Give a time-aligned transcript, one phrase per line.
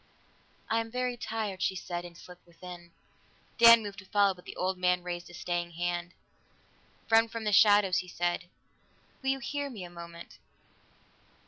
[0.67, 2.89] "I am very tired," she said, and slipped within.
[3.59, 6.15] Dan moved to follow, but the old man raised a staying hand.
[7.07, 8.45] "Friend from the shadows," he said,
[9.21, 10.39] "will you hear me a moment?"